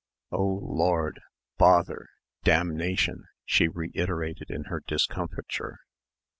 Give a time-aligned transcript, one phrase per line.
[0.31, 1.21] "Oh, Lord,
[1.59, 2.09] bother,
[2.43, 5.77] damnation," she reiterated in her discomfiture.